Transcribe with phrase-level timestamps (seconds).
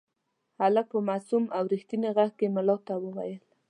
[0.59, 3.41] هلک په معصوم او رښتیني غږ کې ملا ته وویل.